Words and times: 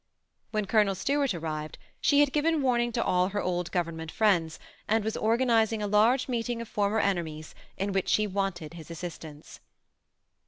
When 0.49 0.65
Colonel 0.65 0.95
Stuart 0.95 1.35
arrived, 1.35 1.77
she 1.99 2.21
had 2.21 2.33
given 2.33 2.63
warning 2.63 2.91
to 2.93 3.03
all 3.03 3.27
her 3.29 3.39
old 3.43 3.71
government 3.71 4.11
fHends, 4.11 4.57
and 4.87 5.03
was 5.03 5.15
organizing 5.15 5.83
a 5.83 5.85
large 5.85 6.27
meeting 6.27 6.59
of 6.59 6.67
former 6.67 6.97
enemies, 6.99 7.53
in 7.77 7.91
which 7.91 8.09
she 8.09 8.25
wanted 8.25 8.73
his 8.73 8.89
assistance. 8.89 9.59